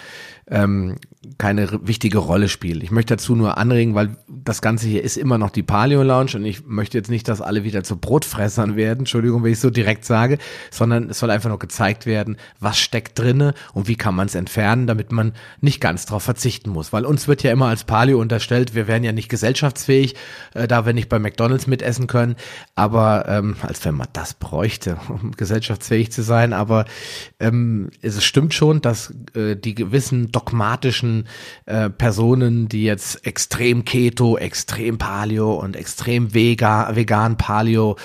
[0.48, 0.98] ähm,
[1.38, 2.84] keine wichtige Rolle spielt.
[2.84, 6.32] Ich möchte dazu nur anregen, weil das Ganze hier ist immer noch die Paleo Lounge
[6.36, 9.70] und ich möchte jetzt nicht, dass alle wieder zu Brotfressern werden, Entschuldigung, wenn ich so
[9.70, 10.38] direkt sage,
[10.72, 14.36] sondern es soll einfach nur gezeigt werden, was steckt drinne und wie kann man es
[14.36, 16.94] entfernen, damit man nicht ganz darauf verzichten muss.
[16.94, 20.16] Weil uns wird ja immer als Paleo unterstellt, wir wären ja nicht gesellschaftsfähig,
[20.54, 22.36] äh, da wir nicht bei McDonalds mitessen können,
[22.76, 26.86] aber ähm, als wenn man das bräuchte, um gesellschaftsfähig zu sein, aber
[27.40, 31.17] ähm, es stimmt schon, dass äh, die gewissen dogmatischen
[31.66, 37.98] äh, Personen, die jetzt extrem Keto, extrem Paleo und extrem Vega, vegan Paleo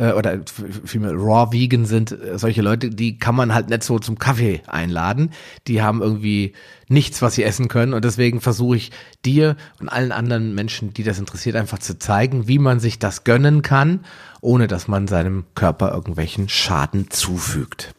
[0.00, 0.40] äh, oder
[0.84, 4.62] vielmehr Raw Vegan sind, äh, solche Leute, die kann man halt nicht so zum Kaffee
[4.66, 5.30] einladen.
[5.66, 6.54] Die haben irgendwie
[6.88, 8.90] nichts, was sie essen können und deswegen versuche ich
[9.24, 13.24] dir und allen anderen Menschen, die das interessiert, einfach zu zeigen, wie man sich das
[13.24, 14.00] gönnen kann,
[14.40, 17.94] ohne dass man seinem Körper irgendwelchen Schaden zufügt.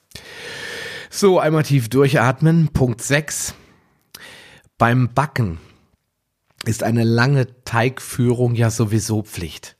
[1.10, 2.70] So, einmal tief durchatmen.
[2.70, 3.54] Punkt 6.
[4.82, 5.60] Beim Backen
[6.66, 9.76] ist eine lange Teigführung ja sowieso Pflicht.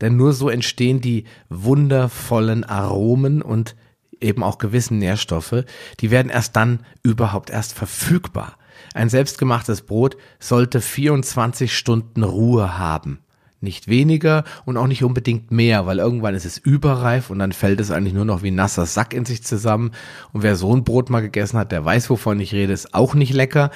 [0.00, 3.74] Denn nur so entstehen die wundervollen Aromen und
[4.20, 5.64] eben auch gewissen Nährstoffe,
[5.98, 8.56] die werden erst dann überhaupt erst verfügbar,
[8.94, 13.18] ein selbstgemachtes Brot sollte 24 Stunden Ruhe haben.
[13.60, 17.80] Nicht weniger und auch nicht unbedingt mehr, weil irgendwann ist es überreif und dann fällt
[17.80, 19.90] es eigentlich nur noch wie nasser Sack in sich zusammen.
[20.32, 23.16] Und wer so ein Brot mal gegessen hat, der weiß, wovon ich rede, ist auch
[23.16, 23.72] nicht lecker.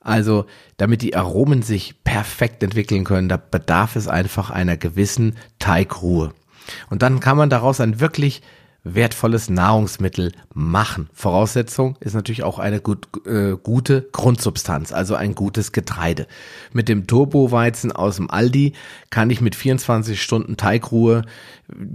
[0.00, 6.32] Also, damit die Aromen sich perfekt entwickeln können, da bedarf es einfach einer gewissen Teigruhe.
[6.88, 8.42] Und dann kann man daraus ein wirklich
[8.84, 11.08] wertvolles Nahrungsmittel machen.
[11.12, 16.26] Voraussetzung ist natürlich auch eine gut, äh, gute Grundsubstanz, also ein gutes Getreide.
[16.72, 18.74] Mit dem Turboweizen aus dem Aldi
[19.10, 21.22] kann ich mit 24 Stunden Teigruhe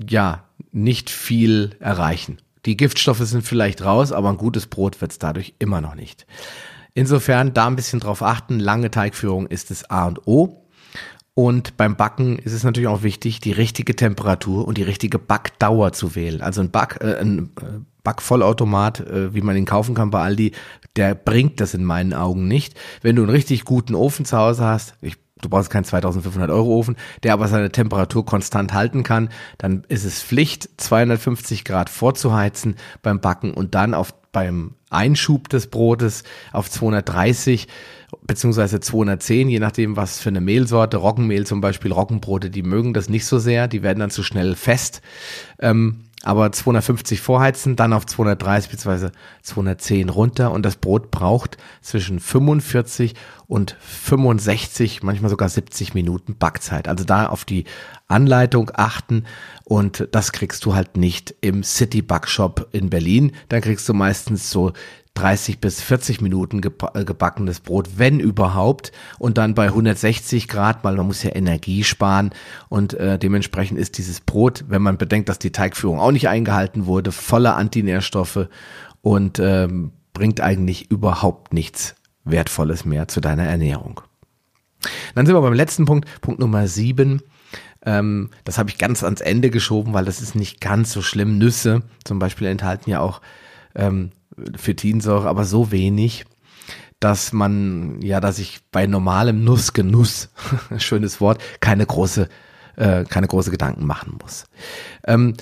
[0.08, 2.38] ja nicht viel erreichen.
[2.66, 6.26] Die Giftstoffe sind vielleicht raus, aber ein gutes Brot wird es dadurch immer noch nicht.
[6.93, 8.60] Insofern da ein bisschen drauf achten.
[8.60, 10.63] Lange Teigführung ist das A und O.
[11.36, 15.91] Und beim Backen ist es natürlich auch wichtig, die richtige Temperatur und die richtige Backdauer
[15.91, 16.41] zu wählen.
[16.41, 20.51] Also ein Back, äh, ein äh, Backvollautomat, äh, wie man ihn kaufen kann bei Aldi,
[20.95, 22.75] der bringt das in meinen Augen nicht.
[23.01, 26.77] Wenn du einen richtig guten Ofen zu Hause hast, ich du brauchst keinen 2500 Euro
[26.77, 32.75] Ofen, der aber seine Temperatur konstant halten kann, dann ist es Pflicht, 250 Grad vorzuheizen
[33.01, 37.69] beim Backen und dann auf beim Einschub des Brotes auf 230
[38.22, 43.10] beziehungsweise 210, je nachdem, was für eine Mehlsorte, Roggenmehl zum Beispiel, Roggenbrote, die mögen das
[43.10, 45.02] nicht so sehr, die werden dann zu schnell fest.
[45.60, 49.09] Ähm, aber 250 vorheizen, dann auf 230 bzw.
[49.41, 53.13] 210 runter und das Brot braucht zwischen 45
[53.47, 56.88] und 65, manchmal sogar 70 Minuten Backzeit.
[56.88, 57.65] Also da auf die
[58.07, 59.25] Anleitung achten
[59.65, 63.33] und das kriegst du halt nicht im City Backshop in Berlin.
[63.49, 64.71] Dann kriegst du meistens so
[65.15, 66.62] 30 bis 40 Minuten
[66.93, 71.84] äh, gebackenes Brot, wenn überhaupt, und dann bei 160 Grad, weil man muss ja Energie
[71.84, 72.32] sparen
[72.69, 76.86] und äh, dementsprechend ist dieses Brot, wenn man bedenkt, dass die Teigführung auch nicht eingehalten
[76.88, 78.47] wurde, voller Antinährstoffe
[79.02, 84.02] und ähm, bringt eigentlich überhaupt nichts Wertvolles mehr zu deiner Ernährung.
[85.15, 87.21] Dann sind wir beim letzten Punkt, Punkt Nummer sieben.
[87.86, 91.38] Ähm, das habe ich ganz ans Ende geschoben, weil das ist nicht ganz so schlimm.
[91.38, 93.21] Nüsse zum Beispiel enthalten ja auch
[93.76, 94.12] ähm,
[94.56, 96.26] Phytinsäure, aber so wenig,
[97.00, 100.30] dass man, ja, dass ich bei normalem Nussgenuss,
[100.78, 102.30] schönes Wort, keine große,
[102.76, 104.46] äh, keine große Gedanken machen muss.
[105.06, 105.34] Ähm,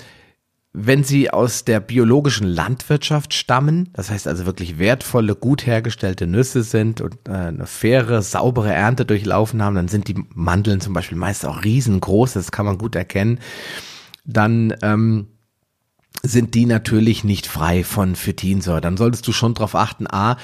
[0.74, 6.62] wenn sie aus der biologischen Landwirtschaft stammen, das heißt also wirklich wertvolle, gut hergestellte Nüsse
[6.62, 11.18] sind und äh, eine faire, saubere Ernte durchlaufen haben, dann sind die Mandeln zum Beispiel
[11.18, 13.38] meist auch riesengroß, das kann man gut erkennen.
[14.24, 15.28] Dann ähm,
[16.22, 18.80] sind die natürlich nicht frei von Phytinsäure.
[18.80, 20.36] Dann solltest du schon darauf achten, a,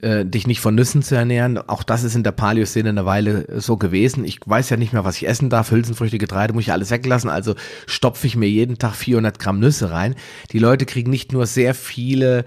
[0.00, 1.58] äh, dich nicht von Nüssen zu ernähren.
[1.58, 4.24] Auch das ist in der Paleo-Szene eine Weile so gewesen.
[4.24, 5.70] Ich weiß ja nicht mehr, was ich essen darf.
[5.70, 7.30] Hülsenfrüchte, Getreide muss ich alles weglassen.
[7.30, 7.54] Also
[7.86, 10.14] stopfe ich mir jeden Tag 400 Gramm Nüsse rein.
[10.52, 12.44] Die Leute kriegen nicht nur sehr viele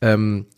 [0.00, 0.46] ähm,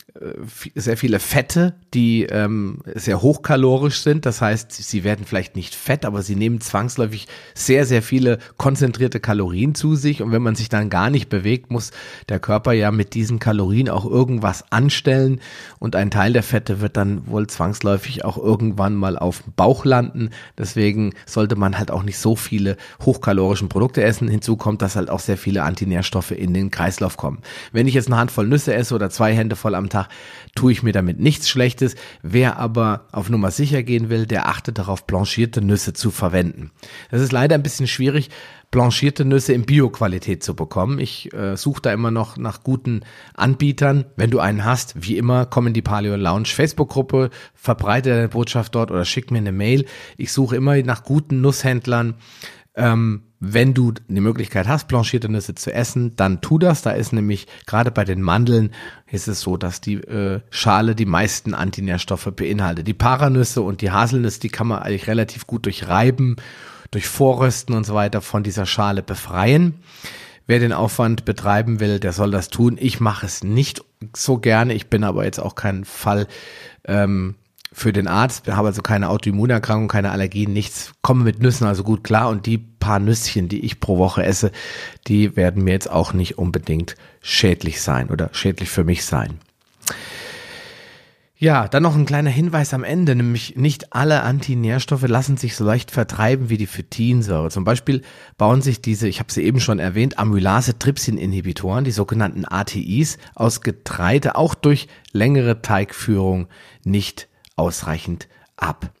[0.75, 4.25] sehr viele Fette, die ähm, sehr hochkalorisch sind.
[4.25, 9.19] Das heißt, sie werden vielleicht nicht fett, aber sie nehmen zwangsläufig sehr, sehr viele konzentrierte
[9.19, 10.21] Kalorien zu sich.
[10.21, 11.91] Und wenn man sich dann gar nicht bewegt, muss
[12.29, 15.39] der Körper ja mit diesen Kalorien auch irgendwas anstellen.
[15.79, 19.85] Und ein Teil der Fette wird dann wohl zwangsläufig auch irgendwann mal auf dem Bauch
[19.85, 20.29] landen.
[20.57, 24.27] Deswegen sollte man halt auch nicht so viele hochkalorischen Produkte essen.
[24.27, 27.39] Hinzu kommt, dass halt auch sehr viele Antinährstoffe in den Kreislauf kommen.
[27.71, 30.00] Wenn ich jetzt eine Handvoll Nüsse esse oder zwei Hände voll am Tag,
[30.55, 31.95] tue ich mir damit nichts Schlechtes.
[32.21, 36.71] Wer aber auf Nummer sicher gehen will, der achtet darauf, blanchierte Nüsse zu verwenden.
[37.09, 38.29] Das ist leider ein bisschen schwierig,
[38.71, 40.99] blanchierte Nüsse in Bio-Qualität zu bekommen.
[40.99, 43.01] Ich äh, suche da immer noch nach guten
[43.33, 44.05] Anbietern.
[44.15, 48.73] Wenn du einen hast, wie immer, komm in die Paleo Lounge Facebook-Gruppe, verbreite deine Botschaft
[48.75, 49.85] dort oder schick mir eine Mail.
[50.17, 52.15] Ich suche immer nach guten Nusshändlern.
[52.75, 56.83] Ähm, wenn du die Möglichkeit hast, blanchierte Nüsse zu essen, dann tu das.
[56.83, 58.71] Da ist nämlich gerade bei den Mandeln
[59.11, 62.87] ist es so, dass die äh, Schale die meisten Antinährstoffe beinhaltet.
[62.87, 66.35] Die Paranüsse und die Haselnüsse, die kann man eigentlich relativ gut durch Reiben,
[66.91, 69.79] durch Vorrösten und so weiter von dieser Schale befreien.
[70.45, 72.77] Wer den Aufwand betreiben will, der soll das tun.
[72.79, 73.83] Ich mache es nicht
[74.15, 74.73] so gerne.
[74.73, 76.27] Ich bin aber jetzt auch kein Fall,
[76.85, 77.35] ähm,
[77.73, 82.03] für den Arzt, habe also keine Autoimmunerkrankung, keine Allergien, nichts, komme mit Nüssen also gut
[82.03, 84.51] klar und die paar Nüsschen, die ich pro Woche esse,
[85.07, 89.39] die werden mir jetzt auch nicht unbedingt schädlich sein oder schädlich für mich sein.
[91.37, 95.65] Ja, dann noch ein kleiner Hinweis am Ende, nämlich nicht alle Antinährstoffe lassen sich so
[95.65, 97.49] leicht vertreiben wie die Phytinsäure.
[97.49, 98.03] Zum Beispiel
[98.37, 104.35] bauen sich diese, ich habe sie eben schon erwähnt, Amylase-Trypsin-Inhibitoren, die sogenannten ATIs, aus Getreide
[104.35, 106.47] auch durch längere Teigführung
[106.83, 107.27] nicht
[107.61, 108.91] ausreichend ab.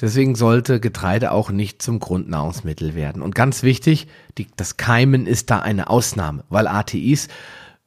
[0.00, 3.20] Deswegen sollte Getreide auch nicht zum Grundnahrungsmittel werden.
[3.20, 7.28] Und ganz wichtig, die, das Keimen ist da eine Ausnahme, weil ATIs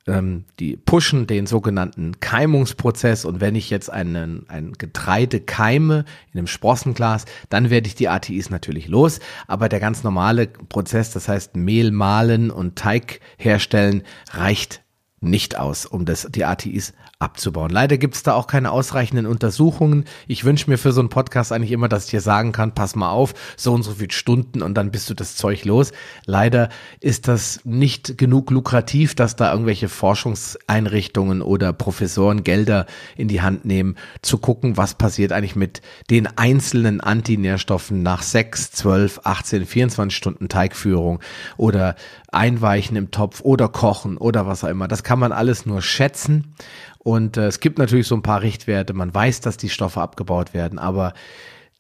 [0.07, 6.39] ähm, die pushen den sogenannten Keimungsprozess und wenn ich jetzt einen, ein Getreide keime in
[6.39, 11.27] einem Sprossenglas, dann werde ich die ATIs natürlich los, aber der ganz normale Prozess, das
[11.27, 14.81] heißt Mehl mahlen und Teig herstellen, reicht
[15.21, 17.69] nicht aus, um das, die ATIs abzubauen.
[17.69, 20.05] Leider gibt es da auch keine ausreichenden Untersuchungen.
[20.25, 22.95] Ich wünsche mir für so einen Podcast eigentlich immer, dass ich dir sagen kann, pass
[22.95, 25.91] mal auf, so und so viele Stunden und dann bist du das Zeug los.
[26.25, 26.69] Leider
[27.01, 32.85] ist das nicht genug lukrativ, dass da irgendwelche Forschungseinrichtungen oder Professoren Gelder
[33.17, 38.71] in die Hand nehmen, zu gucken, was passiert eigentlich mit den einzelnen Antinährstoffen nach 6,
[38.71, 41.19] 12, 18, 24 Stunden Teigführung
[41.57, 41.95] oder
[42.31, 44.87] Einweichen im Topf oder Kochen oder was auch immer.
[44.87, 46.55] Das kann man alles nur schätzen
[46.99, 48.93] und äh, es gibt natürlich so ein paar Richtwerte.
[48.93, 51.13] Man weiß, dass die Stoffe abgebaut werden, aber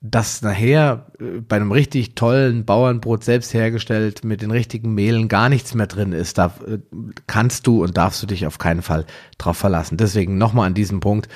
[0.01, 5.49] dass nachher äh, bei einem richtig tollen Bauernbrot selbst hergestellt mit den richtigen Mehlen gar
[5.49, 6.79] nichts mehr drin ist, da äh,
[7.27, 9.05] kannst du und darfst du dich auf keinen Fall
[9.37, 9.97] drauf verlassen.
[9.97, 11.27] Deswegen nochmal an diesem Punkt.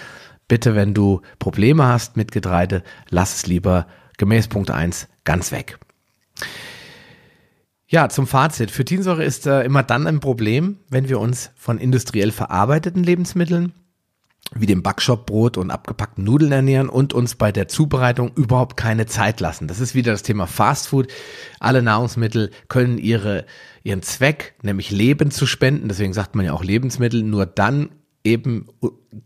[0.47, 5.77] Bitte, wenn du Probleme hast mit Getreide, lass es lieber gemäß Punkt 1 ganz weg.
[7.87, 8.71] Ja, zum Fazit.
[8.71, 13.73] Phytinsäure ist äh, immer dann ein Problem, wenn wir uns von industriell verarbeiteten Lebensmitteln
[14.55, 19.39] wie dem Backshopbrot und abgepackten Nudeln ernähren und uns bei der Zubereitung überhaupt keine Zeit
[19.39, 19.67] lassen.
[19.67, 21.11] Das ist wieder das Thema Fastfood.
[21.59, 23.45] Alle Nahrungsmittel können ihre,
[23.83, 27.89] ihren Zweck, nämlich Leben zu spenden, deswegen sagt man ja auch Lebensmittel, nur dann
[28.23, 28.67] eben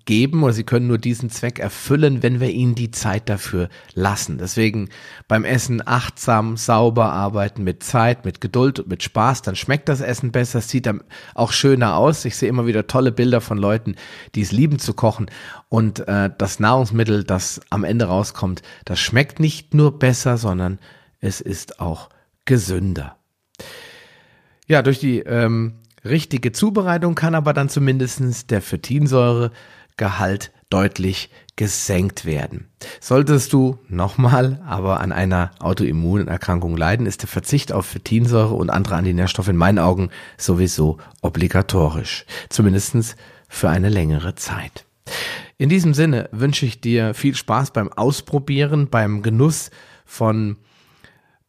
[0.06, 4.40] geben oder sie können nur diesen Zweck erfüllen, wenn wir ihnen die Zeit dafür lassen.
[4.40, 4.90] Deswegen
[5.28, 10.02] beim Essen achtsam, sauber arbeiten, mit Zeit, mit Geduld und mit Spaß, dann schmeckt das
[10.02, 11.04] Essen besser, es sieht dann
[11.36, 12.26] auch schöner aus.
[12.26, 13.96] Ich sehe immer wieder tolle Bilder von Leuten,
[14.34, 15.28] die es lieben zu kochen
[15.70, 20.80] und äh, das Nahrungsmittel, das am Ende rauskommt, das schmeckt nicht nur besser, sondern
[21.20, 22.10] es ist auch
[22.46, 23.18] gesünder.
[24.68, 32.68] Ja, durch die ähm, richtige Zubereitung kann aber dann zumindestens der Phytinsäuregehalt deutlich gesenkt werden.
[33.00, 38.96] Solltest du nochmal aber an einer Autoimmunerkrankung leiden, ist der Verzicht auf Phytinsäure und andere
[38.96, 42.26] Antinährstoffe in meinen Augen sowieso obligatorisch.
[42.50, 43.16] Zumindestens
[43.50, 44.86] für eine längere Zeit.
[45.58, 49.72] In diesem Sinne wünsche ich dir viel Spaß beim Ausprobieren, beim Genuss
[50.06, 50.58] von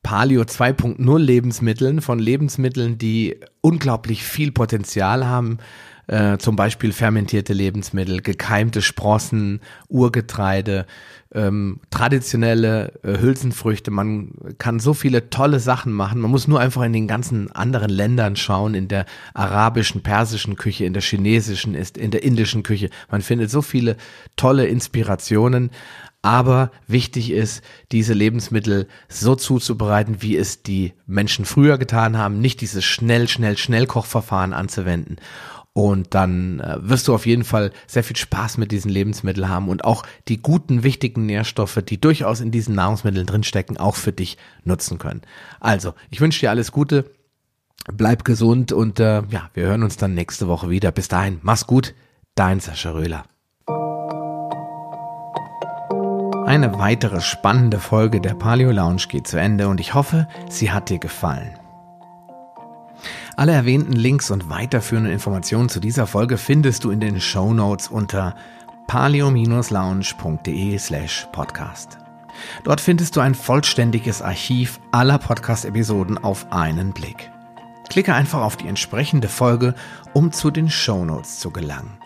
[0.03, 5.59] Paleo 2.0 Lebensmitteln, von Lebensmitteln, die unglaublich viel Potenzial haben,
[6.09, 10.87] äh, zum Beispiel fermentierte Lebensmittel, gekeimte Sprossen, Urgetreide,
[11.35, 13.91] ähm, traditionelle äh, Hülsenfrüchte.
[13.91, 16.23] Man kann so viele tolle Sachen machen.
[16.23, 20.87] Man muss nur einfach in den ganzen anderen Ländern schauen, in der arabischen, persischen Küche,
[20.87, 22.89] in der chinesischen, ist in der indischen Küche.
[23.11, 23.99] Man findet so viele
[24.37, 25.71] tolle Inspirationen.
[26.29, 32.61] Aber wichtig ist, diese Lebensmittel so zuzubereiten, wie es die Menschen früher getan haben, nicht
[32.61, 35.17] dieses schnell, schnell, Schnellkochverfahren anzuwenden.
[35.73, 39.71] Und dann äh, wirst du auf jeden Fall sehr viel Spaß mit diesen Lebensmitteln haben
[39.71, 44.37] und auch die guten, wichtigen Nährstoffe, die durchaus in diesen Nahrungsmitteln drinstecken, auch für dich
[44.65, 45.23] nutzen können.
[45.61, 47.11] Also, ich wünsche dir alles Gute,
[47.91, 50.93] bleib gesund und äh, ja, wir hören uns dann nächste Woche wieder.
[50.93, 51.95] Bis dahin, mach's gut,
[52.35, 53.25] dein Sascha Röhler.
[56.49, 60.89] Eine weitere spannende Folge der Paleo Lounge geht zu Ende und ich hoffe, sie hat
[60.89, 61.51] dir gefallen.
[63.37, 67.89] Alle erwähnten Links und weiterführenden Informationen zu dieser Folge findest du in den Show Notes
[67.89, 68.35] unter
[68.87, 71.99] paleo-lounge.de slash podcast.
[72.65, 77.31] Dort findest du ein vollständiges Archiv aller Podcast-Episoden auf einen Blick.
[77.91, 79.75] Klicke einfach auf die entsprechende Folge,
[80.15, 81.99] um zu den Show Notes zu gelangen.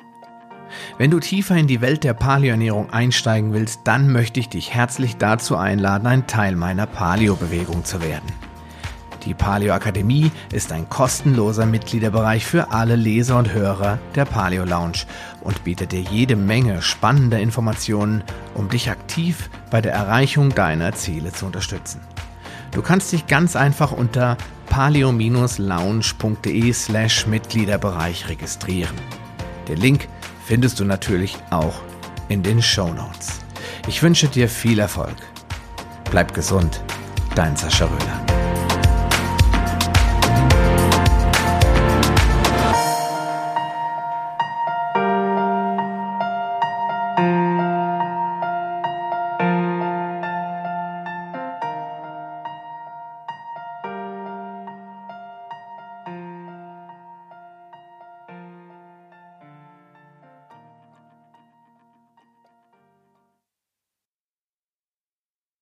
[0.99, 5.17] Wenn du tiefer in die Welt der Paleoernährung einsteigen willst, dann möchte ich dich herzlich
[5.17, 8.33] dazu einladen, ein Teil meiner Paleo-Bewegung zu werden.
[9.25, 15.05] Die Paleo Akademie ist ein kostenloser Mitgliederbereich für alle Leser und Hörer der Paleo Lounge
[15.43, 21.33] und bietet dir jede Menge spannender Informationen, um dich aktiv bei der Erreichung deiner Ziele
[21.33, 22.01] zu unterstützen.
[22.73, 24.37] Du kannst dich ganz einfach unter
[24.71, 28.97] paleo-lounge.de slash Mitgliederbereich registrieren.
[29.69, 30.09] Der Link
[30.53, 31.81] findest du natürlich auch
[32.29, 33.41] in den Show Notes.
[33.89, 35.17] Ich wünsche dir viel Erfolg.
[36.11, 36.83] Bleib gesund,
[37.35, 38.32] dein Sascha Röhler.